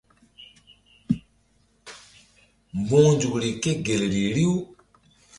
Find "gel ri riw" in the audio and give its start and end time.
3.85-4.55